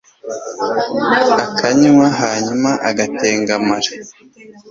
[1.39, 3.89] akanywa hanyuma agatengamara